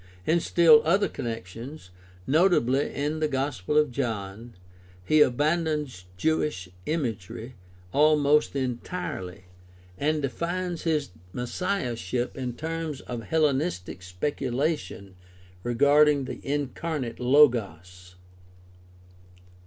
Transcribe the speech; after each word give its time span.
In 0.25 0.39
still 0.39 0.81
other 0.83 1.07
connections, 1.07 1.91
notably 2.25 2.91
in 2.91 3.19
the 3.19 3.27
Gospel 3.27 3.77
of 3.77 3.91
John, 3.91 4.55
he 5.05 5.21
abandons 5.21 6.05
Jewish 6.17 6.67
imagery 6.87 7.53
almost 7.93 8.55
entirely 8.55 9.43
and 9.99 10.23
defines 10.23 10.85
his 10.85 11.11
messiahship 11.33 12.35
in 12.35 12.53
terms 12.53 13.01
of 13.01 13.21
Hellenistic 13.21 14.01
speculation 14.01 15.17
regarding 15.61 16.25
the 16.25 16.43
incarnate 16.43 17.19
Logos. 17.19 18.15